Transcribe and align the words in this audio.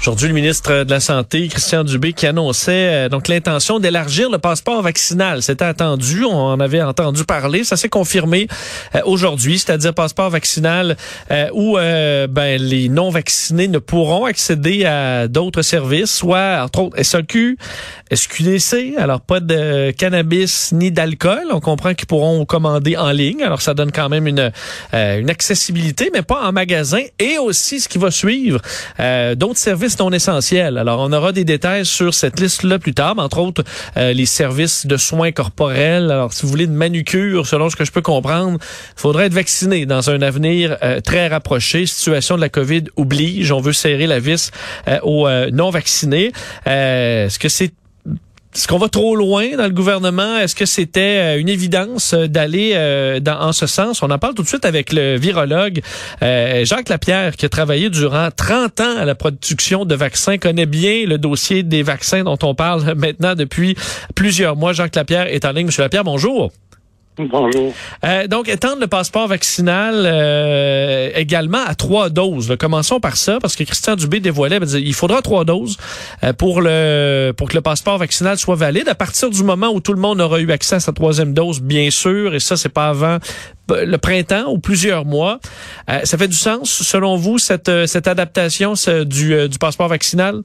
Aujourd'hui, 0.00 0.28
le 0.28 0.34
ministre 0.34 0.84
de 0.84 0.90
la 0.90 1.00
Santé, 1.00 1.48
Christian 1.48 1.82
Dubé, 1.82 2.12
qui 2.12 2.26
annonçait 2.26 3.06
euh, 3.06 3.08
donc 3.08 3.26
l'intention 3.26 3.78
d'élargir 3.78 4.28
le 4.28 4.36
passeport 4.36 4.82
vaccinal. 4.82 5.42
C'était 5.42 5.64
attendu, 5.64 6.24
on 6.24 6.34
en 6.34 6.60
avait 6.60 6.82
entendu 6.82 7.24
parler, 7.24 7.64
ça 7.64 7.78
s'est 7.78 7.88
confirmé 7.88 8.46
euh, 8.94 9.00
aujourd'hui, 9.06 9.58
c'est-à-dire 9.58 9.94
passeport 9.94 10.28
vaccinal 10.28 10.98
euh, 11.30 11.48
où 11.54 11.76
ben, 11.76 12.60
les 12.60 12.90
non-vaccinés 12.90 13.68
ne 13.68 13.78
pourront 13.78 14.26
accéder 14.26 14.84
à 14.84 15.26
d'autres 15.26 15.62
services, 15.62 16.12
soit 16.12 16.62
entre 16.62 16.80
autres 16.80 17.02
SAQ, 17.02 17.56
SQDC, 18.12 18.96
alors 18.98 19.22
pas 19.22 19.40
de 19.40 19.90
cannabis 19.92 20.72
ni 20.72 20.90
d'alcool. 20.90 21.44
On 21.50 21.60
comprend 21.60 21.94
qu'ils 21.94 22.06
pourront 22.06 22.44
commander 22.44 22.96
en 22.96 23.10
ligne, 23.10 23.42
alors 23.42 23.62
ça 23.62 23.72
donne 23.72 23.90
quand 23.90 24.10
même 24.10 24.26
une, 24.26 24.52
une 24.92 25.30
accessibilité, 25.30 26.10
mais 26.12 26.22
pas 26.22 26.42
en 26.46 26.52
magasin. 26.52 27.00
Et 27.18 27.38
aussi, 27.38 27.80
ce 27.80 27.88
qui 27.88 27.98
va 27.98 28.10
suivre, 28.10 28.60
d'autres 28.98 29.58
services 29.58 29.83
non 29.98 30.10
essentiels. 30.10 30.78
Alors, 30.78 31.00
on 31.00 31.12
aura 31.12 31.32
des 31.32 31.44
détails 31.44 31.84
sur 31.84 32.14
cette 32.14 32.40
liste-là 32.40 32.78
plus 32.78 32.94
tard, 32.94 33.14
entre 33.18 33.38
autres 33.38 33.62
euh, 33.96 34.12
les 34.12 34.26
services 34.26 34.86
de 34.86 34.96
soins 34.96 35.30
corporels. 35.30 36.10
Alors, 36.10 36.32
si 36.32 36.42
vous 36.42 36.48
voulez 36.48 36.64
une 36.64 36.74
manucure, 36.74 37.46
selon 37.46 37.68
ce 37.68 37.76
que 37.76 37.84
je 37.84 37.92
peux 37.92 38.02
comprendre, 38.02 38.58
il 38.60 39.00
faudrait 39.00 39.26
être 39.26 39.34
vacciné 39.34 39.84
dans 39.86 40.08
un 40.10 40.22
avenir 40.22 40.76
euh, 40.82 41.00
très 41.00 41.28
rapproché. 41.28 41.86
Situation 41.86 42.36
de 42.36 42.40
la 42.40 42.48
COVID 42.48 42.84
oblige. 42.96 43.52
On 43.52 43.60
veut 43.60 43.72
serrer 43.72 44.06
la 44.06 44.20
vis 44.20 44.50
euh, 44.88 44.98
aux 45.02 45.28
non-vaccinés. 45.50 46.32
Est-ce 46.64 47.38
que 47.38 47.48
c'est 47.48 47.72
est-ce 48.54 48.68
qu'on 48.68 48.78
va 48.78 48.88
trop 48.88 49.16
loin 49.16 49.56
dans 49.56 49.64
le 49.64 49.72
gouvernement? 49.72 50.36
Est-ce 50.38 50.54
que 50.54 50.64
c'était 50.64 51.00
euh, 51.36 51.40
une 51.40 51.48
évidence 51.48 52.14
euh, 52.14 52.28
d'aller 52.28 52.72
euh, 52.74 53.18
en 53.26 53.52
ce 53.52 53.66
sens? 53.66 54.00
On 54.02 54.10
en 54.12 54.18
parle 54.18 54.34
tout 54.34 54.42
de 54.42 54.48
suite 54.48 54.64
avec 54.64 54.92
le 54.92 55.16
virologue 55.16 55.80
Jacques 56.20 56.88
Lapierre, 56.88 57.36
qui 57.36 57.46
a 57.46 57.48
travaillé 57.48 57.90
durant 57.90 58.28
30 58.30 58.80
ans 58.80 58.96
à 58.96 59.04
la 59.04 59.16
production 59.16 59.84
de 59.84 59.94
vaccins, 59.96 60.38
connaît 60.38 60.66
bien 60.66 61.04
le 61.06 61.18
dossier 61.18 61.64
des 61.64 61.82
vaccins 61.82 62.22
dont 62.22 62.38
on 62.42 62.54
parle 62.54 62.94
maintenant 62.96 63.34
depuis 63.34 63.76
plusieurs 64.14 64.54
mois. 64.54 64.72
Jacques 64.72 64.94
Lapierre 64.94 65.26
est 65.26 65.44
en 65.44 65.50
ligne. 65.50 65.66
Monsieur 65.66 65.82
Lapierre, 65.82 66.04
bonjour. 66.04 66.52
Bonjour. 67.16 67.72
Euh, 68.04 68.26
donc, 68.26 68.48
étendre 68.48 68.80
le 68.80 68.88
passeport 68.88 69.28
vaccinal 69.28 70.02
euh, 70.04 71.10
également 71.14 71.62
à 71.64 71.76
trois 71.76 72.10
doses. 72.10 72.56
Commençons 72.58 72.98
par 72.98 73.16
ça, 73.16 73.38
parce 73.40 73.54
que 73.54 73.62
Christian 73.62 73.94
Dubé 73.94 74.18
dévoilait, 74.18 74.58
il 74.58 74.94
faudra 74.94 75.22
trois 75.22 75.44
doses 75.44 75.76
euh, 76.24 76.32
pour 76.32 76.60
le 76.60 77.32
pour 77.36 77.48
que 77.48 77.54
le 77.54 77.60
passeport 77.60 77.98
vaccinal 77.98 78.36
soit 78.36 78.56
valide 78.56 78.88
à 78.88 78.96
partir 78.96 79.30
du 79.30 79.44
moment 79.44 79.68
où 79.68 79.80
tout 79.80 79.92
le 79.92 80.00
monde 80.00 80.20
aura 80.20 80.40
eu 80.40 80.50
accès 80.50 80.76
à 80.76 80.80
sa 80.80 80.92
troisième 80.92 81.34
dose, 81.34 81.62
bien 81.62 81.90
sûr, 81.90 82.34
et 82.34 82.40
ça, 82.40 82.56
c'est 82.56 82.72
pas 82.72 82.88
avant 82.88 83.18
le 83.70 83.96
printemps 83.96 84.50
ou 84.50 84.58
plusieurs 84.58 85.04
mois. 85.04 85.38
ça 85.86 86.18
fait 86.18 86.28
du 86.28 86.36
sens, 86.36 86.70
selon 86.70 87.16
vous, 87.16 87.38
cette, 87.38 87.86
cette 87.86 88.08
adaptation 88.08 88.74
du, 89.06 89.48
du 89.48 89.58
passeport 89.58 89.88
vaccinal? 89.88 90.42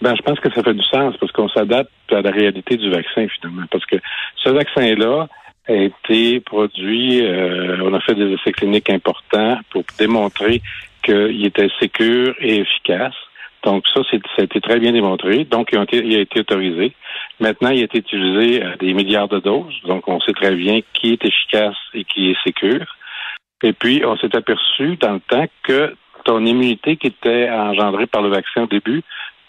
Ben, 0.00 0.14
je 0.14 0.22
pense 0.22 0.38
que 0.38 0.50
ça 0.52 0.62
fait 0.62 0.74
du 0.74 0.84
sens 0.84 1.16
parce 1.18 1.32
qu'on 1.32 1.48
s'adapte 1.48 1.90
à 2.10 2.22
la 2.22 2.30
réalité 2.30 2.76
du 2.76 2.88
vaccin, 2.90 3.26
finalement. 3.40 3.64
Parce 3.70 3.84
que 3.84 3.96
ce 4.36 4.50
vaccin-là, 4.50 5.28
a 5.68 5.74
été 5.74 6.40
produit, 6.40 7.24
euh, 7.24 7.78
on 7.82 7.92
a 7.94 8.00
fait 8.00 8.14
des 8.14 8.32
essais 8.32 8.52
cliniques 8.52 8.90
importants 8.90 9.58
pour 9.70 9.84
démontrer 9.98 10.62
qu'il 11.02 11.44
était 11.44 11.68
sécure 11.78 12.34
et 12.40 12.60
efficace. 12.60 13.14
Donc 13.64 13.84
ça, 13.92 14.00
ça 14.10 14.18
a 14.38 14.42
été 14.42 14.60
très 14.60 14.78
bien 14.78 14.92
démontré. 14.92 15.44
Donc 15.44 15.70
il 15.72 15.78
a, 15.78 16.20
été, 16.20 16.40
autorisé. 16.40 16.92
Maintenant, 17.40 17.70
il 17.70 17.80
a 17.80 17.84
été 17.84 17.98
utilisé 17.98 18.62
à 18.62 18.76
des 18.76 18.94
milliards 18.94 19.28
de 19.28 19.40
doses. 19.40 19.74
Donc 19.84 20.08
on 20.08 20.20
sait 20.20 20.32
très 20.32 20.54
bien 20.54 20.80
qui 20.94 21.12
est 21.12 21.24
efficace 21.24 21.76
et 21.92 22.04
qui 22.04 22.30
est 22.30 22.36
sécure. 22.44 22.86
Et 23.62 23.72
puis 23.72 24.02
on 24.06 24.16
s'est 24.16 24.34
aperçu 24.36 24.96
dans 24.96 25.14
le 25.14 25.20
temps 25.20 25.46
que 25.64 25.94
ton 26.24 26.44
immunité 26.46 26.96
qui 26.96 27.08
était 27.08 27.50
engendrée 27.50 28.06
par 28.06 28.22
le 28.22 28.28
vaccin 28.28 28.62
au 28.62 28.66
début 28.66 29.02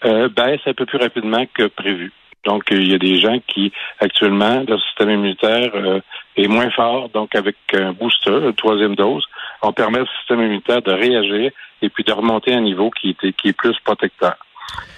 euh, 0.04 0.28
baisse 0.28 0.60
un 0.66 0.74
peu 0.74 0.86
plus 0.86 0.98
rapidement 0.98 1.44
que 1.54 1.66
prévu. 1.66 2.12
Donc, 2.44 2.64
il 2.70 2.90
y 2.90 2.94
a 2.94 2.98
des 2.98 3.20
gens 3.20 3.38
qui, 3.46 3.72
actuellement, 3.98 4.64
leur 4.66 4.80
système 4.82 5.10
immunitaire 5.10 5.70
euh, 5.74 6.00
est 6.36 6.48
moins 6.48 6.70
fort. 6.70 7.10
Donc, 7.10 7.34
avec 7.34 7.56
un 7.74 7.92
booster, 7.92 8.30
une 8.30 8.54
troisième 8.54 8.94
dose, 8.94 9.24
on 9.62 9.72
permet 9.72 10.00
au 10.00 10.06
système 10.18 10.40
immunitaire 10.40 10.80
de 10.82 10.92
réagir 10.92 11.50
et 11.82 11.88
puis 11.90 12.04
de 12.04 12.12
remonter 12.12 12.54
à 12.54 12.56
un 12.56 12.62
niveau 12.62 12.90
qui, 12.90 13.10
est, 13.10 13.32
qui 13.32 13.48
est 13.48 13.52
plus 13.56 13.78
protecteur. 13.84 14.36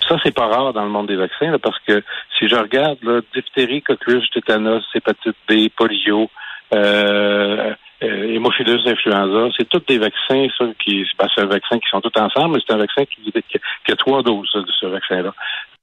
Ça, 0.09 0.17
c'est 0.23 0.35
pas 0.35 0.47
rare 0.47 0.73
dans 0.73 0.85
le 0.85 0.91
monde 0.91 1.09
des 1.09 1.17
vaccins, 1.17 1.59
parce 1.59 1.79
que 1.81 2.03
si 2.39 2.49
je 2.49 2.57
regarde, 2.57 2.99
là, 3.03 3.21
diphtérie, 3.35 3.83
coqueluche, 3.83 4.31
tétanos, 4.31 4.85
hépatite 4.95 5.37
B, 5.49 5.69
polio, 5.75 6.29
euh, 6.75 7.75
euh, 8.03 8.35
hémophilus 8.35 8.87
influenza, 8.87 9.49
c'est 9.57 9.69
tous 9.69 9.83
des 9.87 9.99
vaccins, 9.99 10.47
ça, 10.59 10.67
qui, 10.85 11.05
ben, 11.19 11.29
c'est 11.35 11.43
un 11.43 11.47
vaccin 11.47 11.79
qui 11.79 11.89
sont 11.91 12.01
tous 12.01 12.21
ensemble, 12.21 12.55
mais 12.55 12.63
c'est 12.67 12.75
un 12.75 12.79
vaccin 12.79 13.05
qui, 13.05 13.33
qui, 13.33 13.93
a 13.93 13.97
trois 13.97 14.23
doses 14.23 14.51
de 14.55 14.73
ce 14.81 14.87
vaccin-là. 14.87 15.35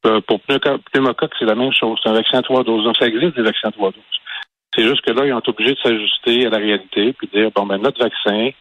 Euh, 0.05 0.21
pour 0.21 0.39
pneumocoque, 0.41 1.33
c'est 1.37 1.45
la 1.45 1.55
même 1.55 1.73
chose. 1.73 1.99
C'est 2.01 2.09
un 2.09 2.13
vaccin 2.13 2.39
à 2.39 2.41
trois 2.41 2.63
doses. 2.63 2.83
Donc, 2.83 2.97
ça 2.97 3.07
existe 3.07 3.35
des 3.35 3.41
vaccins 3.41 3.69
à 3.69 3.71
trois 3.71 3.91
doses. 3.91 4.03
C'est 4.75 4.87
juste 4.87 5.01
que 5.01 5.11
là, 5.11 5.25
ils 5.25 5.33
ont 5.33 5.39
été 5.39 5.49
obligés 5.49 5.73
de 5.73 5.79
s'ajuster 5.79 6.45
à 6.47 6.49
la 6.49 6.57
réalité 6.57 7.13
puis 7.13 7.27
de 7.31 7.39
dire, 7.39 7.51
bon, 7.51 7.65
ben, 7.65 7.77
notre 7.77 8.01
vaccin, 8.01 8.51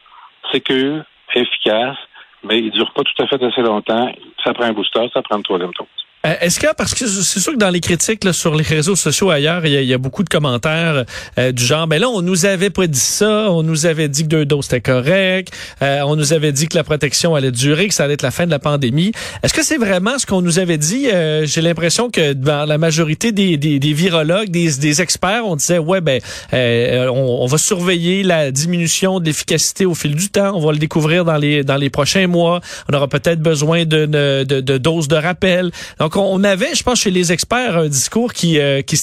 sécure, 0.51 1.03
efficace, 1.33 1.97
mais 2.43 2.59
il 2.59 2.65
ne 2.65 2.71
dure 2.71 2.91
pas 2.91 3.03
tout 3.03 3.23
à 3.23 3.27
fait 3.27 3.41
assez 3.43 3.61
longtemps. 3.61 4.11
Ça 4.43 4.53
prend 4.53 4.65
un 4.65 4.73
booster, 4.73 5.09
ça 5.13 5.21
prend 5.21 5.37
une 5.37 5.43
troisième 5.43 5.71
dose. 5.77 5.87
Euh, 6.25 6.35
est-ce 6.41 6.59
que, 6.59 6.67
parce 6.75 6.93
que 6.93 7.07
c'est 7.07 7.39
sûr 7.39 7.53
que 7.53 7.57
dans 7.57 7.69
les 7.69 7.79
critiques 7.79 8.25
là, 8.25 8.33
sur 8.33 8.53
les 8.53 8.63
réseaux 8.63 8.97
sociaux 8.97 9.29
ailleurs, 9.29 9.65
il 9.65 9.71
y, 9.71 9.93
a 9.93 9.97
beaucoup 9.97 10.23
de 10.23 10.29
commentaires 10.29 11.05
euh, 11.37 11.51
du 11.53 11.63
genre, 11.63 11.87
ben 11.87 11.99
là, 11.99 12.09
on 12.09 12.21
nous 12.21 12.45
avait 12.45 12.69
pas 12.69 12.87
dit 12.87 12.99
ça, 12.99 13.49
on 13.49 13.63
nous 13.63 13.85
avait 13.85 14.09
dit 14.09 14.23
que 14.23 14.27
deux 14.27 14.45
doses 14.45 14.65
c'était 14.65 14.81
correct, 14.81 15.53
euh, 15.81 16.01
on 16.01 16.17
nous 16.17 16.33
avait 16.33 16.51
dit 16.51 16.67
que 16.67 16.75
la 16.75 16.83
protection 16.83 17.35
allait 17.35 17.51
durer, 17.51 17.87
que 17.87 17.93
ça 17.93 18.03
allait 18.03 18.15
être 18.15 18.21
la 18.21 18.31
fin 18.31 18.45
de 18.45 18.51
la 18.51 18.59
pandémie. 18.59 19.13
Est-ce 19.43 19.53
que 19.53 19.63
c'est 19.63 19.77
vraiment 19.77 20.19
ce 20.19 20.25
qu'on 20.25 20.41
nous 20.41 20.59
avait 20.59 20.77
dit? 20.77 21.07
J'ai 21.43 21.61
l'impression 21.61 22.09
que 22.09 22.33
dans 22.33 22.67
la 22.67 22.77
majorité 22.77 23.31
des, 23.31 23.55
des, 23.55 23.79
des 23.79 23.93
virologues, 23.93 24.49
des, 24.49 24.71
des, 24.73 25.01
experts, 25.01 25.43
on 25.45 25.55
disait, 25.55 25.77
ouais, 25.77 26.01
ben, 26.01 26.19
on, 26.51 27.39
on, 27.41 27.45
va 27.45 27.57
surveiller 27.57 28.23
la 28.23 28.51
diminution 28.51 29.21
de 29.21 29.25
l'efficacité 29.25 29.85
au 29.85 29.95
fil 29.95 30.15
du 30.15 30.29
temps, 30.29 30.53
on 30.53 30.65
va 30.65 30.73
le 30.73 30.79
découvrir 30.79 31.23
dans 31.23 31.37
les, 31.37 31.63
dans 31.63 31.77
les 31.77 31.89
prochains 31.89 32.27
mois, 32.27 32.59
on 32.91 32.93
aura 32.93 33.07
peut-être 33.07 33.39
besoin 33.39 33.85
de, 33.85 34.05
de, 34.05 34.43
de, 34.43 34.77
doses 34.77 35.07
de 35.07 35.15
rappel. 35.15 35.71
On 36.15 36.43
avait, 36.43 36.75
je 36.75 36.83
pense, 36.83 37.01
chez 37.01 37.11
les 37.11 37.31
experts, 37.31 37.77
un 37.77 37.87
discours 37.87 38.33
qui, 38.33 38.59
euh, 38.59 38.81
qui, 38.81 38.97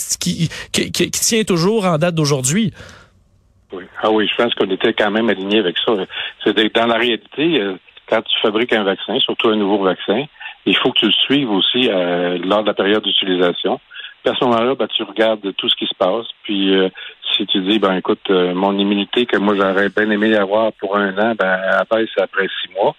qui, 0.72 1.10
tient 1.10 1.44
toujours 1.44 1.84
en 1.84 1.98
date 1.98 2.14
d'aujourd'hui. 2.14 2.72
Oui. 3.72 3.84
Ah 4.02 4.10
oui, 4.10 4.28
je 4.30 4.42
pense 4.42 4.54
qu'on 4.54 4.70
était 4.70 4.92
quand 4.92 5.10
même 5.10 5.28
aligné 5.28 5.58
avec 5.58 5.76
ça. 5.84 5.92
C'est 6.44 6.74
dans 6.74 6.86
la 6.86 6.96
réalité, 6.96 7.60
euh, 7.60 7.74
quand 8.08 8.22
tu 8.22 8.40
fabriques 8.40 8.72
un 8.72 8.84
vaccin, 8.84 9.18
surtout 9.20 9.48
un 9.48 9.56
nouveau 9.56 9.82
vaccin, 9.82 10.24
il 10.64 10.76
faut 10.76 10.92
que 10.92 11.00
tu 11.00 11.06
le 11.06 11.12
suives 11.12 11.50
aussi 11.50 11.88
euh, 11.88 12.38
lors 12.38 12.62
de 12.62 12.68
la 12.68 12.74
période 12.74 13.02
d'utilisation. 13.02 13.80
à 14.24 14.34
ce 14.34 14.44
moment-là, 14.44 14.74
ben, 14.74 14.88
tu 14.88 15.02
regardes 15.02 15.54
tout 15.56 15.68
ce 15.68 15.76
qui 15.76 15.86
se 15.86 15.94
passe. 15.98 16.26
Puis 16.42 16.72
si 17.36 17.46
tu 17.46 17.60
dis, 17.60 17.78
ben 17.78 17.96
écoute, 17.96 18.30
mon 18.30 18.76
immunité 18.78 19.26
que 19.26 19.36
moi 19.36 19.54
j'aurais 19.54 19.88
bien 19.88 20.10
aimé 20.10 20.34
avoir 20.36 20.72
pour 20.74 20.96
un 20.96 21.16
an, 21.18 21.34
ben 21.38 21.60
elle 21.64 22.06
après 22.22 22.48
six 22.62 22.72
mois 22.74 22.96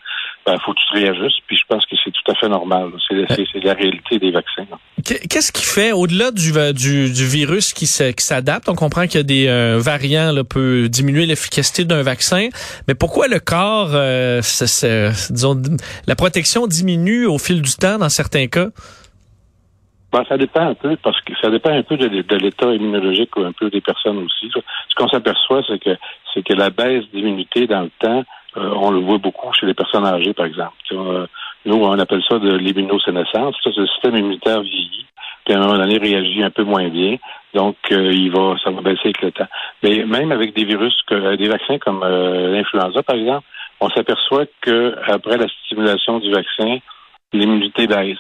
ben, 0.48 0.58
faut 0.60 0.72
que 0.74 0.80
tu 0.80 0.88
te 0.88 0.94
réajustes. 0.94 1.42
Puis 1.46 1.58
je 1.58 1.64
pense 1.68 1.86
que 1.86 1.96
c'est 2.02 2.12
tout 2.12 2.32
à 2.32 2.36
fait 2.36 2.48
normal. 2.48 2.92
C'est 3.10 3.64
la 3.64 3.74
réalité 3.74 4.18
des 4.18 4.32
vaccins. 4.32 4.66
Qu'est-ce 5.04 5.52
qui 5.52 5.66
fait, 5.66 5.92
au-delà 5.92 6.32
du, 6.32 6.54
du, 6.74 7.12
du, 7.12 7.26
virus 7.26 7.74
qui 7.74 7.86
s'adapte, 7.86 8.70
on 8.70 8.76
comprend 8.76 9.08
qu'il 9.08 9.16
y 9.16 9.20
a 9.20 9.24
des 9.24 9.48
euh, 9.48 9.78
variants 9.78 10.32
là, 10.32 10.46
peut 10.46 10.88
diminuer 10.88 11.26
l'efficacité 11.26 11.84
d'un 11.84 12.02
vaccin, 12.02 12.48
mais 12.88 12.96
pourquoi 12.96 13.28
le 13.28 13.40
corps, 13.40 13.90
euh, 13.92 14.40
disons, 15.30 15.62
la 16.08 16.16
protection 16.16 16.66
diminue 16.66 17.26
au 17.26 17.38
fil 17.40 17.62
du 17.62 17.76
temps 17.76 17.98
dans 17.98 18.10
certains 18.10 18.48
cas? 18.48 18.68
Ben, 20.14 20.24
ça 20.30 20.38
dépend 20.38 20.70
un 20.70 20.76
peu, 20.76 20.96
parce 21.04 21.20
que 21.22 21.34
ça 21.42 21.50
dépend 21.50 21.72
un 21.72 21.84
peu 21.84 21.98
de, 21.98 22.08
de 22.08 22.36
l'état 22.38 22.74
immunologique 22.74 23.36
ou 23.36 23.42
un 23.42 23.52
peu 23.52 23.70
des 23.70 23.82
personnes 23.82 24.20
aussi. 24.20 24.50
Ce 24.54 24.96
qu'on 24.96 25.10
s'aperçoit, 25.10 25.62
c'est 25.68 25.80
que 25.84 25.98
c'est 26.34 26.44
que 26.44 26.54
la 26.54 26.70
baisse 26.70 27.04
d'immunité 27.14 27.68
dans 27.68 27.82
le 27.82 27.92
temps 28.00 28.24
euh, 28.58 28.74
on 28.76 28.92
le 28.92 29.00
voit 29.00 29.18
beaucoup 29.18 29.54
chez 29.54 29.66
les 29.66 29.74
personnes 29.74 30.06
âgées, 30.06 30.34
par 30.34 30.46
exemple. 30.46 30.74
Euh, 30.92 31.28
nous, 31.66 31.76
on 31.76 32.00
appelle 32.00 32.24
ça 32.28 32.40
de 32.40 32.56
l'immunosénescence. 32.56 33.56
C'est 33.64 33.76
le 33.76 33.88
système 33.88 34.16
immunitaire 34.16 34.62
vieillit, 34.62 35.06
puis 35.46 35.54
à 35.54 35.58
un 35.58 35.62
moment 35.62 35.78
donné 35.78 35.98
réagit 35.98 36.44
un 36.44 36.50
peu 36.50 36.64
moins 36.64 36.88
bien. 36.90 37.18
Donc, 37.54 37.76
euh, 37.92 38.12
il 38.12 38.32
va, 38.32 38.56
ça 38.64 38.72
va 38.72 38.82
baisser 38.82 39.06
avec 39.06 39.22
le 39.22 39.32
temps. 39.32 39.48
Mais 39.84 40.04
même 40.06 40.32
avec 40.32 40.56
des 40.56 40.66
virus, 40.66 40.96
des 41.10 41.48
vaccins 41.48 41.78
comme 41.78 42.02
l'influenza, 42.02 43.04
par 43.04 43.16
exemple, 43.16 43.46
on 43.80 43.90
s'aperçoit 43.90 44.46
que 44.62 44.96
après 45.08 45.38
la 45.38 45.48
stimulation 45.66 46.20
du 46.20 46.32
vaccin, 46.32 46.78
l'immunité 47.34 47.86
baisse. 47.86 48.18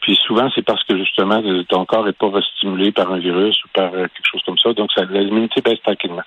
puis 0.00 0.16
souvent, 0.26 0.50
c'est 0.54 0.64
parce 0.64 0.82
que 0.84 0.96
justement, 0.96 1.42
ton 1.68 1.84
corps 1.84 2.04
n'est 2.04 2.12
pas 2.12 2.30
stimulé 2.56 2.90
par 2.90 3.12
un 3.12 3.18
virus 3.18 3.56
ou 3.64 3.68
par 3.74 3.90
quelque 3.92 4.30
chose 4.30 4.42
comme 4.44 4.58
ça. 4.58 4.72
Donc, 4.72 4.90
l'immunité 5.10 5.60
baisse 5.60 5.80
tranquillement. 5.82 6.24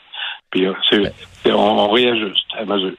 Puis 0.51 0.67
on, 0.67 1.79
on 1.79 1.89
réajuste 1.89 2.47
à 2.57 2.65
mesure. 2.65 2.95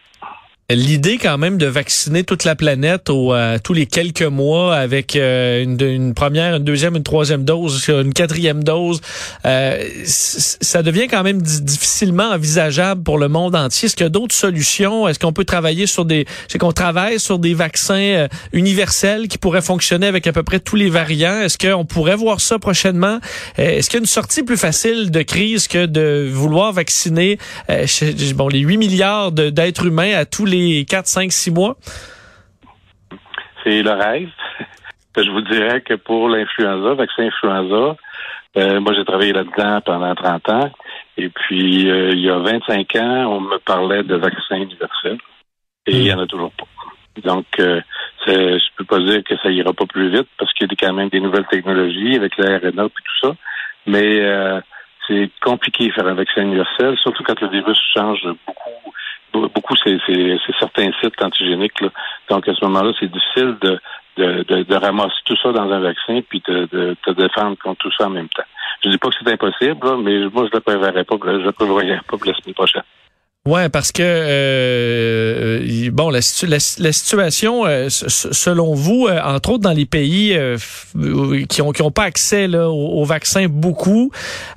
L'idée 0.75 1.19
quand 1.19 1.38
même 1.38 1.58
de 1.58 1.67
vacciner 1.67 2.25
toute 2.25 2.44
la 2.44 2.55
planète 2.55 3.11
au, 3.11 3.34
euh, 3.34 3.58
tous 3.62 3.72
les 3.72 3.87
quelques 3.87 4.22
mois 4.22 4.76
avec 4.76 5.17
euh, 5.17 5.62
une, 5.62 5.81
une, 5.81 6.14
première, 6.14 6.56
une 6.56 6.64
deuxième, 6.64 6.96
une 6.96 7.02
troisième 7.02 7.44
dose, 7.44 7.88
une 7.88 8.12
quatrième 8.12 8.62
dose, 8.62 9.00
euh, 9.46 9.82
ça 10.05 10.82
devient 10.82 11.08
quand 11.08 11.22
même 11.22 11.43
difficilement 11.43 12.31
envisageable 12.31 13.02
pour 13.02 13.19
le 13.19 13.28
monde 13.28 13.56
entier. 13.56 13.87
Est-ce 13.87 13.96
qu'il 13.96 14.05
y 14.05 14.06
a 14.06 14.11
d'autres 14.11 14.34
solutions? 14.34 15.08
Est-ce 15.08 15.19
qu'on 15.19 15.32
peut 15.32 15.44
travailler 15.44 15.87
sur 15.87 16.05
des... 16.05 16.26
C'est 16.49 16.58
qu'on 16.58 16.73
travaille 16.73 17.19
sur 17.19 17.38
des 17.38 17.55
vaccins 17.55 18.28
universels 18.52 19.28
qui 19.28 19.38
pourraient 19.38 19.62
fonctionner 19.62 20.06
avec 20.06 20.26
à 20.26 20.32
peu 20.32 20.43
près 20.43 20.61
tous 20.61 20.76
les 20.76 20.90
variants? 20.90 21.40
Est-ce 21.40 21.58
qu'on 21.58 21.84
pourrait 21.84 22.16
voir 22.16 22.40
ça 22.40 22.58
prochainement? 22.58 23.19
Est-ce 23.56 23.88
qu'il 23.88 23.99
y 23.99 24.00
a 24.00 24.05
une 24.05 24.06
sortie 24.06 24.43
plus 24.43 24.56
facile 24.56 25.11
de 25.11 25.23
crise 25.23 25.69
que 25.69 25.87
de 25.87 26.28
vouloir 26.31 26.73
vacciner 26.73 27.38
bon, 28.34 28.49
les 28.49 28.61
8 28.61 28.76
milliards 28.76 29.32
d'êtres 29.32 29.87
humains 29.87 30.14
à 30.14 30.25
tous 30.25 30.44
les 30.44 30.60
4, 30.89 31.07
5, 31.07 31.33
6 31.33 31.51
mois? 31.51 31.77
C'est 33.65 33.83
le 33.83 33.91
rêve. 33.91 34.29
Je 35.17 35.31
vous 35.31 35.43
dirais 35.43 35.81
que 35.81 35.95
pour 35.95 36.29
l'influenza, 36.29 36.95
vaccin 36.95 37.25
influenza, 37.25 37.97
euh, 38.57 38.81
moi 38.81 38.95
j'ai 38.95 39.05
travaillé 39.05 39.33
là-dedans 39.33 39.81
pendant 39.85 40.15
30 40.15 40.49
ans. 40.49 40.71
Et 41.17 41.29
puis, 41.29 41.91
euh, 41.91 42.12
il 42.12 42.21
y 42.21 42.31
a 42.31 42.39
25 42.39 42.97
ans, 42.97 43.37
on 43.37 43.41
me 43.41 43.59
parlait 43.59 44.03
de 44.03 44.17
vaccin 44.17 44.57
universel. 44.57 45.19
Et 45.87 45.93
il 45.93 46.03
n'y 46.03 46.12
en 46.12 46.21
a 46.21 46.27
toujours 46.27 46.53
pas. 46.53 46.67
Donc, 47.23 47.47
euh, 47.59 47.81
je 48.27 48.77
peux 48.77 48.85
pas 48.85 49.01
dire 49.01 49.23
que 49.25 49.37
ça 49.43 49.51
ira 49.51 49.73
pas 49.73 49.87
plus 49.87 50.11
vite 50.11 50.29
parce 50.39 50.53
qu'il 50.55 50.69
y 50.69 50.73
a 50.73 50.77
quand 50.77 50.95
même 50.95 51.09
des 51.09 51.21
nouvelles 51.21 51.47
technologies 51.47 52.17
avec 52.17 52.37
l'ARNA 52.39 52.85
et 52.85 52.89
tout 52.89 53.21
ça. 53.23 53.37
Mais 53.87 54.21
euh, 54.21 54.61
c'est 55.07 55.31
compliqué 55.43 55.89
de 55.89 55.93
faire 55.93 56.07
un 56.07 56.15
vaccin 56.15 56.43
universel, 56.43 56.97
surtout 56.99 57.25
quand 57.25 57.41
le 57.41 57.49
virus 57.49 57.79
change 57.95 58.23
beaucoup 58.47 58.93
c'est 60.06 60.58
certains 60.58 60.90
sites 61.00 61.22
antigéniques. 61.22 61.81
Là. 61.81 61.88
Donc 62.28 62.48
à 62.48 62.54
ce 62.54 62.64
moment-là, 62.64 62.92
c'est 62.98 63.10
difficile 63.10 63.56
de, 63.60 63.78
ramasser 64.75 65.16
tout 65.25 65.37
ça 65.42 65.52
dans 65.52 65.70
un 65.70 65.81
vaccin 65.81 66.20
puis 66.28 66.42
de, 66.46 66.69
de 66.70 66.96
te 67.02 67.10
défendre 67.12 67.56
contre 67.58 67.78
tout 67.78 67.92
ça 67.96 68.06
en 68.06 68.10
même 68.10 68.28
temps. 68.28 68.44
Je 68.84 68.90
dis 68.90 68.98
pas 68.98 69.08
que 69.08 69.14
c'est 69.22 69.32
impossible, 69.32 69.96
mais 70.02 70.28
moi 70.28 70.46
je 70.46 70.52
le 70.52 70.60
prévoirais 70.60 71.04
pas, 71.04 71.16
je 71.22 71.44
le 71.44 71.52
prévoirais 71.52 72.00
pas 72.08 72.16
pour 72.16 72.26
la 72.26 72.34
semaine 72.34 72.54
prochaine. 72.54 72.82
Ouais, 73.48 73.70
parce 73.70 73.90
que 73.90 74.02
euh, 74.02 75.62
euh 75.62 75.90
bon, 75.90 76.10
la, 76.10 76.19
la, 76.42 76.58
la 76.78 76.92
situation, 76.92 77.64
euh, 77.64 77.87
selon 77.88 78.75
vous, 78.75 79.06
euh, 79.08 79.19
entre 79.25 79.52
autres 79.52 79.62
dans 79.62 79.72
les 79.72 79.87
pays 79.87 80.38
qui 81.48 81.62
ont 81.62 81.72
qui 81.72 81.81
ont 81.81 81.90
pas 81.90 82.02
accès 82.02 82.48
là, 82.48 82.69
au, 82.69 83.02
vaccin, 83.06 83.46
beaucoup, 83.48 84.10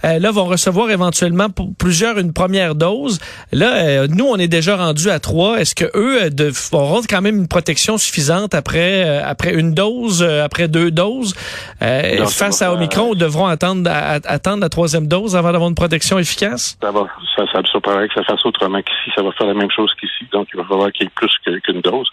là 0.04 0.32
vont 0.32 0.44
recevoir 0.44 0.92
éventuellement 0.92 1.50
pour 1.50 1.70
plusieurs 1.80 2.18
une 2.18 2.34
première 2.34 2.76
dose. 2.76 3.20
Là, 3.54 4.06
nous, 4.08 4.26
on 4.26 4.36
est 4.36 4.50
déjà 4.50 4.76
rendu 4.76 5.10
à 5.10 5.22
trois. 5.22 5.62
Est-ce 5.62 5.76
que 5.76 5.86
eux 5.96 6.30
de, 6.30 6.52
auront 6.74 7.04
quand 7.10 7.22
même 7.22 7.38
une 7.38 7.48
protection 7.48 7.98
suffisante 7.98 8.54
après 8.54 9.22
après 9.22 9.54
une 9.54 9.74
dose, 9.74 10.24
après 10.24 10.68
deux 10.68 10.92
doses, 10.92 11.36
face 11.80 12.62
à 12.62 12.74
Omicron, 12.74 13.12
ou 13.12 13.16
devront 13.16 13.48
attendre 13.48 13.90
attendre 13.90 14.60
la 14.60 14.70
troisième 14.70 15.08
dose 15.08 15.38
avant 15.38 15.54
d'avoir 15.54 15.70
une 15.70 15.76
protection 15.76 16.20
efficace? 16.20 16.78
Ça 16.82 16.92
va, 16.92 17.08
ça, 17.38 17.46
ça 17.54 17.60
me 17.62 17.66
surprendrait 17.68 18.10
que 18.10 18.16
ça 18.16 18.24
fasse 18.24 18.46
autrement 18.46 18.74
qu'ici, 18.84 19.12
ça 19.16 19.24
va 19.24 19.32
faire 19.32 19.48
la 19.48 19.54
même 19.54 19.72
chose 19.72 19.94
qu'ici. 20.00 20.26
Donc, 20.32 20.48
il 20.54 20.58
va 20.58 20.66
falloir 20.66 20.92
qu'il 20.92 21.06
y 21.06 21.08
ait 21.08 21.12
plus 21.16 21.36
qu'une 21.62 21.82
dose. 21.82 22.10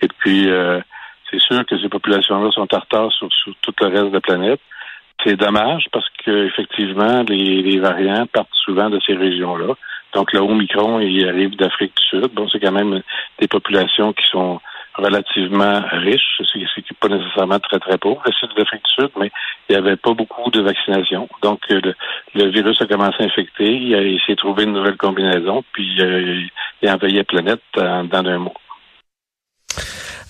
Et 0.00 0.08
puis, 0.08 0.48
euh, 0.48 0.80
c'est 1.30 1.40
sûr 1.40 1.64
que 1.66 1.78
ces 1.78 1.88
populations-là 1.88 2.50
sont 2.50 2.74
en 2.74 2.78
retard 2.78 3.12
sur, 3.12 3.28
tout 3.62 3.74
le 3.80 3.86
reste 3.86 4.08
de 4.08 4.14
la 4.14 4.20
planète. 4.20 4.60
C'est 5.24 5.36
dommage 5.36 5.86
parce 5.92 6.08
que 6.24 6.46
effectivement, 6.46 7.22
les, 7.28 7.78
variants 7.78 8.26
partent 8.26 8.48
souvent 8.64 8.90
de 8.90 9.00
ces 9.06 9.14
régions-là. 9.14 9.74
Donc, 10.14 10.32
le 10.32 10.40
Omicron, 10.40 11.00
il 11.00 11.26
arrive 11.28 11.56
d'Afrique 11.56 11.96
du 11.96 12.04
Sud. 12.04 12.32
Bon, 12.34 12.48
c'est 12.48 12.60
quand 12.60 12.72
même 12.72 13.02
des 13.38 13.48
populations 13.48 14.12
qui 14.12 14.26
sont 14.28 14.60
relativement 14.94 15.82
riche. 15.90 16.40
C'est 16.52 16.98
pas 16.98 17.08
nécessairement 17.08 17.58
très, 17.58 17.78
très 17.78 17.98
pauvre, 17.98 18.22
le 18.26 18.32
sud 18.32 18.50
de 18.50 18.60
l'Afrique 18.60 18.82
du 18.84 19.02
Sud, 19.02 19.10
mais 19.18 19.30
il 19.68 19.72
n'y 19.72 19.78
avait 19.78 19.96
pas 19.96 20.14
beaucoup 20.14 20.50
de 20.50 20.60
vaccination. 20.60 21.28
Donc, 21.42 21.60
euh, 21.70 21.80
le, 22.34 22.50
virus 22.50 22.80
a 22.80 22.86
commencé 22.86 23.16
à 23.20 23.24
infecter. 23.24 23.72
Il, 23.72 24.20
s'est 24.26 24.36
trouvé 24.36 24.64
une 24.64 24.72
nouvelle 24.72 24.96
combinaison, 24.96 25.64
puis 25.72 26.00
euh, 26.00 26.42
il 26.82 26.88
a 26.88 26.94
envahi 26.94 27.14
la 27.14 27.24
planète 27.24 27.62
dans 27.74 28.24
un 28.26 28.38
mois. 28.38 28.54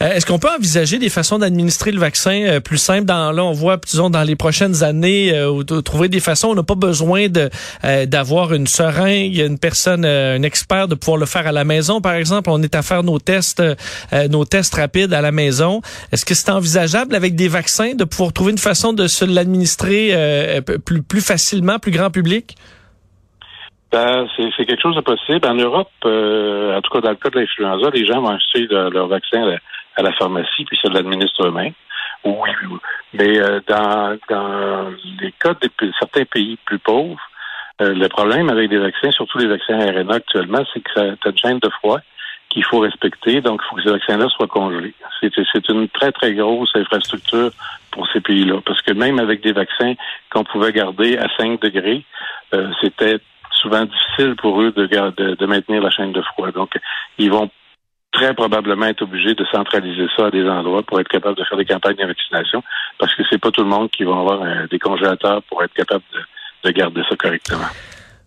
Euh, 0.01 0.13
est-ce 0.13 0.27
qu'on 0.27 0.39
peut 0.39 0.49
envisager 0.49 0.99
des 0.99 1.09
façons 1.09 1.39
d'administrer 1.39 1.93
le 1.93 1.99
vaccin 1.99 2.43
euh, 2.45 2.61
plus 2.61 2.79
simples? 2.79 3.05
Dans, 3.05 3.33
là, 3.33 3.45
on 3.45 3.53
voit, 3.53 3.77
disons, 3.77 4.11
dans 4.11 4.23
les 4.23 4.37
prochaines 4.37 4.83
années, 4.83 5.33
euh, 5.35 5.63
trouver 5.83 6.09
des 6.09 6.21
façons? 6.21 6.49
On 6.49 6.55
n'a 6.55 6.63
pas 6.63 6.75
besoin 6.75 7.29
de 7.29 7.51
d'avoir 8.07 8.55
une 8.55 8.67
seringue, 8.67 9.37
une 9.37 9.59
personne, 9.59 10.05
un 10.05 10.43
expert, 10.43 10.89
de 10.89 10.95
pouvoir 10.95 11.19
le 11.19 11.27
faire 11.27 11.47
à 11.47 11.53
la 11.53 11.65
maison, 11.65 12.01
par 12.01 12.15
exemple. 12.15 12.51
On 12.51 12.63
est 12.63 12.75
à 12.75 12.83
faire 12.83 13.03
nos 13.03 13.19
tests, 13.19 13.63
nos 14.31 14.45
tests 14.45 14.75
rapides 14.75 15.13
à 15.13 15.21
la 15.21 15.33
maison. 15.33 15.81
Est-ce 16.13 16.25
que 16.25 16.35
c'est 16.35 16.51
envisageable 16.51 17.15
avec 17.15 17.35
des 17.35 17.49
vaccins 17.49 17.95
de 17.95 18.05
pouvoir 18.05 18.33
trouver 18.33 18.53
une 18.53 18.59
façon 18.59 18.93
de 18.93 19.07
se 19.09 19.25
l'administrer 19.25 20.63
plus, 20.85 21.03
plus 21.03 21.21
facilement, 21.21 21.79
plus 21.79 21.91
grand 21.91 22.11
public? 22.11 22.57
Ben, 23.91 24.27
c'est 24.37 24.65
quelque 24.65 24.81
chose 24.81 24.97
de 24.97 25.01
possible. 25.01 25.47
En 25.47 25.55
Europe, 25.55 25.91
en 26.05 26.81
tout 26.81 26.91
cas 26.93 27.01
dans 27.01 27.11
le 27.11 27.17
cas 27.17 27.31
de 27.31 27.41
l'influenza, 27.41 27.91
les 27.91 28.07
gens 28.07 28.23
vont 28.23 28.31
acheter 28.31 28.67
leur 28.71 29.09
vaccin 29.09 29.57
à 29.97 30.03
la 30.03 30.13
pharmacie, 30.13 30.65
puis 30.65 30.79
ça 30.83 30.89
l'administre 30.89 31.47
eux-mêmes. 31.47 31.75
Oui, 32.25 32.51
mais 33.15 33.39
euh, 33.41 33.61
dans, 33.67 34.17
dans 34.29 34.91
les 35.21 35.33
cas 35.33 35.55
de 35.55 35.93
certains 35.99 36.25
pays 36.25 36.57
plus 36.65 36.79
pauvres, 36.79 37.21
euh, 37.81 37.95
le 37.95 38.09
problème 38.09 38.49
avec 38.49 38.71
des 38.71 38.79
vaccins, 38.79 39.11
surtout 39.11 39.39
les 39.39 39.47
vaccins 39.47 39.79
RNA 39.79 40.15
actuellement, 40.15 40.65
c'est 40.73 40.81
que 40.81 41.01
as 41.01 41.31
une 41.31 41.39
chaîne 41.39 41.59
de 41.59 41.69
froid 41.71 41.99
qu'il 42.49 42.65
faut 42.65 42.81
respecter, 42.81 43.41
donc 43.41 43.63
il 43.65 43.69
faut 43.69 43.77
que 43.77 43.83
ces 43.83 43.91
vaccins-là 43.91 44.29
soient 44.29 44.47
congelés. 44.47 44.95
C'est 45.21 45.69
une 45.71 45.89
très, 45.89 46.13
très 46.13 46.35
grosse 46.35 46.71
infrastructure 46.75 47.51
pour 47.91 48.07
ces 48.13 48.21
pays-là, 48.21 48.61
parce 48.65 48.83
que 48.83 48.93
même 48.93 49.19
avec 49.19 49.43
des 49.43 49.53
vaccins 49.53 49.95
qu'on 50.31 50.45
pouvait 50.45 50.73
garder 50.73 51.17
à 51.17 51.29
5 51.39 51.61
degrés, 51.61 52.05
euh, 52.53 52.71
c'était 52.81 53.19
souvent 53.53 53.85
difficile 53.85 54.37
pour 54.37 54.61
eux 54.61 54.71
de, 54.73 54.87
de, 54.87 55.35
de 55.35 55.47
maintenir 55.47 55.83
la 55.83 55.91
chaîne 55.91 56.13
de 56.13 56.23
froid. 56.23 56.51
Donc, 56.51 56.79
ils 57.19 57.31
vont 57.31 57.51
très 58.13 58.35
probablement 58.35 58.87
être 58.87 59.03
obligé 59.03 59.35
de 59.35 59.45
centraliser 59.47 60.07
ça 60.17 60.27
à 60.27 60.31
des 60.31 60.47
endroits 60.49 60.83
pour 60.83 61.01
être 61.01 61.09
capable 61.09 61.37
de 61.37 61.45
faire 61.45 61.59
des 61.59 61.65
campagnes 61.65 61.97
de 61.97 62.07
vaccination, 62.07 62.63
parce 62.99 63.15
que 63.15 63.23
c'est 63.29 63.39
pas 63.39 63.51
tout 63.51 63.63
le 63.63 63.69
monde 63.69 63.91
qui 63.91 64.05
va 64.05 64.13
avoir 64.13 64.69
des 64.69 64.79
congélateurs 64.79 65.43
pour 65.45 65.63
être 65.65 65.73
capable 65.73 66.05
de 66.63 66.71
garder 66.71 67.03
ça 67.09 67.17
correctement. 67.17 67.69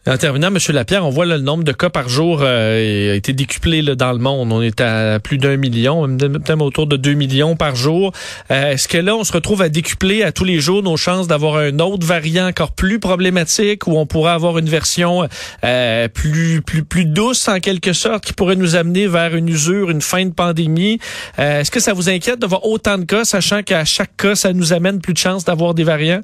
En 0.08 0.18
terminant, 0.18 0.50
M. 0.50 0.60
Lapierre, 0.70 1.04
on 1.04 1.10
voit 1.10 1.26
le 1.26 1.40
nombre 1.40 1.64
de 1.64 1.72
cas 1.72 1.90
par 1.90 2.10
jour 2.10 2.42
euh, 2.44 3.14
a 3.14 3.16
été 3.16 3.34
décuplé 3.34 3.82
là, 3.82 3.96
dans 3.96 4.12
le 4.12 4.20
monde. 4.20 4.52
On 4.52 4.62
est 4.62 4.80
à 4.80 5.20
plus 5.20 5.40
d'un 5.40 5.58
million, 5.58 6.08
même 6.08 6.62
autour 6.62 6.86
de 6.86 6.96
deux 6.96 7.16
millions 7.16 7.56
par 7.56 7.76
jour. 7.76 8.12
Euh, 8.52 8.74
est-ce 8.74 8.88
que 8.88 9.00
là, 9.00 9.16
on 9.16 9.24
se 9.24 9.34
retrouve 9.34 9.64
à 9.64 9.70
décupler 9.70 10.22
à 10.22 10.32
tous 10.32 10.44
les 10.44 10.60
jours 10.60 10.84
nos 10.84 10.96
chances 10.96 11.28
d'avoir 11.28 11.58
un 11.58 11.80
autre 11.80 12.06
variant 12.06 12.48
encore 12.48 12.74
plus 12.74 13.00
problématique 13.00 13.88
où 13.88 13.98
on 13.98 14.06
pourrait 14.06 14.34
avoir 14.34 14.60
une 14.60 14.70
version 14.70 15.28
euh, 15.64 16.08
plus, 16.08 16.62
plus, 16.62 16.84
plus 16.84 17.06
douce 17.06 17.48
en 17.48 17.60
quelque 17.60 17.94
sorte 17.94 18.26
qui 18.26 18.34
pourrait 18.34 18.58
nous 18.58 18.76
amener 18.76 19.08
vers 19.08 19.36
une 19.36 19.50
usure, 19.50 19.90
une 19.90 20.02
fin 20.02 20.24
de 20.24 20.34
pandémie? 20.34 21.00
Est-ce 21.40 21.72
que 21.72 21.80
ça 21.80 21.94
vous 21.94 22.10
inquiète 22.10 22.40
de 22.40 22.46
voir 22.46 22.64
autant 22.68 23.00
de 23.00 23.06
cas, 23.06 23.26
sachant 23.26 23.64
qu'à 23.64 23.86
chaque 23.86 24.16
cas, 24.18 24.36
ça 24.36 24.54
nous 24.54 24.72
amène 24.72 25.02
plus 25.02 25.14
de 25.14 25.20
chances 25.20 25.46
d'avoir 25.46 25.74
des 25.74 25.84
variants? 25.84 26.22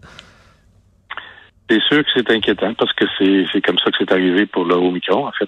C'est 1.71 1.81
sûr 1.83 2.03
que 2.03 2.09
c'est 2.13 2.29
inquiétant? 2.29 2.73
Parce 2.73 2.91
que 2.91 3.05
c'est 3.17 3.61
comme 3.61 3.79
ça 3.79 3.91
que 3.91 3.97
c'est 3.97 4.11
arrivé 4.11 4.45
pour 4.45 4.65
le 4.65 4.75
Omicron. 4.75 5.25
En 5.27 5.31
fait, 5.31 5.47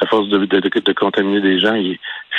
à 0.00 0.06
force 0.06 0.28
de, 0.28 0.92
contaminer 0.94 1.40
des 1.40 1.60
gens, 1.60 1.80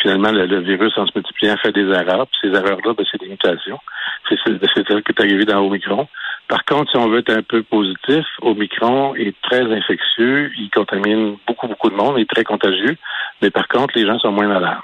finalement, 0.02 0.32
le, 0.34 0.60
virus, 0.60 0.98
en 0.98 1.08
se 1.08 1.14
multipliant, 1.16 1.56
fait 1.64 1.72
des 1.72 1.88
erreurs. 1.88 2.28
Puis 2.28 2.40
ces 2.42 2.58
erreurs-là, 2.58 2.94
ben, 2.98 3.06
c'est 3.10 3.22
des 3.22 3.30
mutations. 3.30 3.80
C'est 4.28 4.38
ça 4.44 5.02
qui 5.02 5.12
est 5.14 5.22
arrivé 5.22 5.46
dans 5.46 5.66
Omicron. 5.66 6.10
Par 6.50 6.66
contre, 6.66 6.92
si 6.92 6.98
on 6.98 7.08
veut 7.08 7.20
être 7.20 7.32
un 7.32 7.42
peu 7.42 7.64
positif, 7.64 8.26
Omicron 8.42 9.16
est 9.16 9.34
très 9.44 9.62
infectieux. 9.62 10.52
Il 10.58 10.70
contamine 10.70 11.38
beaucoup, 11.48 11.70
beaucoup 11.70 11.90
de 11.90 11.96
monde. 11.96 12.16
Il 12.18 12.24
est 12.24 12.30
très 12.30 12.44
contagieux. 12.44 12.98
Mais 13.42 13.50
par 13.50 13.70
contre, 13.70 13.98
les 13.98 14.06
gens 14.06 14.20
sont 14.20 14.34
moins 14.34 14.48
malades. 14.50 14.80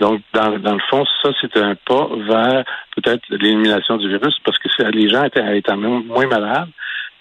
Donc, 0.00 0.22
dans, 0.32 0.48
le 0.48 0.80
fond, 0.88 1.04
ça, 1.22 1.30
c'est 1.40 1.56
un 1.58 1.76
pas 1.76 2.08
vers 2.26 2.64
peut-être 2.96 3.22
l'élimination 3.28 3.96
du 3.98 4.08
virus 4.08 4.34
parce 4.44 4.58
que 4.58 4.68
les 4.90 5.08
gens 5.08 5.22
étant, 5.22 5.46
étant 5.52 5.76
moins 5.76 6.26
malades, 6.26 6.70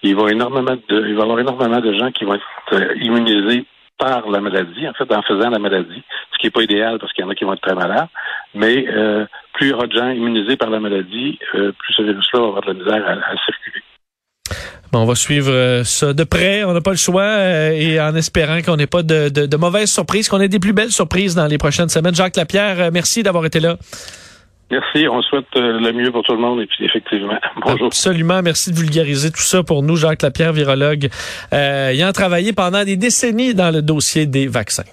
il 0.03 0.15
va 0.15 0.29
y 0.29 0.32
avoir 0.32 1.39
énormément 1.39 1.79
de 1.82 1.94
gens 1.94 2.12
qui 2.12 2.25
vont 2.25 2.36
être 2.36 2.44
euh, 2.74 2.94
immunisés 3.01 3.65
par 3.98 4.29
la 4.29 4.39
maladie, 4.39 4.88
en 4.88 4.94
fait, 4.94 5.13
en 5.13 5.22
faisant 5.24 5.50
la 5.50 5.60
maladie, 5.60 6.03
ce 6.32 6.38
qui 6.39 6.48
n'est 6.48 6.51
pas 6.51 6.62
idéal 6.62 7.00
parce 7.00 7.12
qu'il 7.12 7.24
y 7.24 7.27
en 7.27 7.29
a 7.29 7.36
qui 7.36 7.44
vont 7.44 7.53
être 7.53 7.62
très 7.62 7.75
malades. 7.75 8.08
Mais 8.56 8.86
euh, 8.88 9.25
plus 9.53 9.68
il 9.68 9.70
y 9.72 9.74
aura 9.74 9.88
de 9.88 9.91
gens 9.91 10.10
immunisés 10.10 10.56
par 10.56 10.70
la 10.70 10.79
maladie, 10.79 11.38
euh, 11.56 11.74
plus 11.77 11.94
ce 11.96 12.03
virus-là 12.03 12.39
va 12.39 12.48
avoir 12.48 12.62
de 12.62 12.68
la 12.68 12.74
misère 12.75 13.06
à, 13.06 13.36
circuler. 13.46 13.84
Bon, 14.91 15.00
on 15.00 15.06
va 15.06 15.15
suivre 15.15 15.84
ça 15.84 16.13
de 16.13 16.24
près. 16.24 16.63
On 16.63 16.74
n'a 16.74 16.82
pas 16.82 16.91
le 16.91 16.98
choix 16.98 17.44
et 17.74 18.01
en 18.01 18.15
espérant 18.15 18.62
qu'on 18.62 18.75
n'ait 18.77 18.88
pas 18.88 19.03
de, 19.03 19.29
de, 19.29 19.46
de, 19.46 19.58
mauvaises 19.58 19.91
surprises, 19.91 20.29
qu'on 20.29 20.39
ait 20.39 20.48
des 20.48 20.60
plus 20.60 20.74
belles 20.74 20.91
surprises 20.91 21.36
dans 21.36 21.46
les 21.46 21.60
prochaines 21.60 21.89
semaines. 21.89 22.15
Jacques 22.15 22.38
Lapierre, 22.38 22.89
merci 22.91 23.22
d'avoir 23.22 23.46
été 23.46 23.60
là. 23.60 23.77
Merci, 24.71 25.07
on 25.07 25.21
souhaite 25.23 25.47
euh, 25.55 25.79
le 25.79 25.93
mieux 25.93 26.11
pour 26.11 26.23
tout 26.23 26.33
le 26.33 26.39
monde 26.39 26.61
et 26.61 26.67
puis 26.67 26.85
effectivement, 26.85 27.39
bonjour. 27.65 27.88
Absolument, 27.88 28.41
merci 28.43 28.71
de 28.71 28.77
vulgariser 28.77 29.31
tout 29.31 29.41
ça 29.41 29.63
pour 29.63 29.81
nous, 29.81 29.95
Jacques 29.95 30.21
Lapierre, 30.21 30.53
virologue, 30.53 31.09
euh, 31.53 31.89
ayant 31.89 32.11
travaillé 32.11 32.53
pendant 32.53 32.83
des 32.83 32.95
décennies 32.95 33.55
dans 33.55 33.71
le 33.71 33.81
dossier 33.81 34.27
des 34.27 34.47
vaccins. 34.47 34.83